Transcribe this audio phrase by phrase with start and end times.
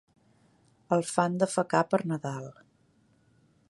[0.97, 2.53] El fan defecar per Nadal.